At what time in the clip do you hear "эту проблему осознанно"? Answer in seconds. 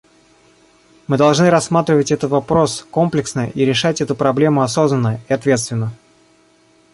4.01-5.21